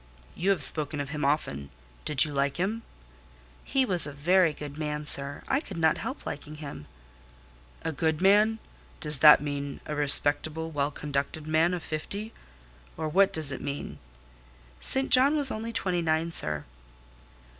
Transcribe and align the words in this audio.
"You 0.33 0.49
have 0.49 0.63
spoken 0.63 0.99
of 0.99 1.09
him 1.09 1.23
often: 1.23 1.69
do 2.05 2.15
you 2.19 2.33
like 2.33 2.57
him?" 2.57 2.81
"He 3.63 3.85
was 3.85 4.07
a 4.07 4.11
very 4.11 4.51
good 4.51 4.75
man, 4.79 5.05
sir; 5.05 5.43
I 5.47 5.59
could 5.59 5.77
not 5.77 5.99
help 5.99 6.25
liking 6.25 6.55
him." 6.55 6.87
"A 7.83 7.91
good 7.91 8.19
man. 8.19 8.57
Does 8.99 9.19
that 9.19 9.41
mean 9.41 9.79
a 9.85 9.93
respectable 9.93 10.71
well 10.71 10.89
conducted 10.89 11.45
man 11.45 11.71
of 11.75 11.83
fifty? 11.83 12.33
Or 12.97 13.07
what 13.09 13.31
does 13.31 13.51
it 13.51 13.61
mean?" 13.61 13.99
"St 14.79 15.11
John 15.11 15.37
was 15.37 15.51
only 15.51 15.71
twenty 15.71 16.01
nine, 16.01 16.31
sir." 16.31 16.65